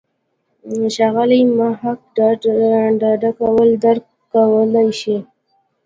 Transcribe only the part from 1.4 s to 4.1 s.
محق ډډه کول درک